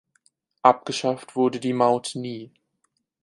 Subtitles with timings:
[0.63, 2.49] Abgeschafft wurde die Maut nie.